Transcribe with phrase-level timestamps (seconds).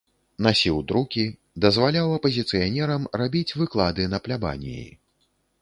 [0.45, 1.25] Насіў друкі,
[1.65, 4.91] дазваляў апазіцыянерам рабіць выклады на плябаніі.